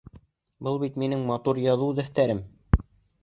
Был 0.67 0.77
бит 0.83 0.95
минең 1.03 1.21
матур 1.31 1.59
яҙыу 1.65 1.93
дәфтәрем. 1.99 2.41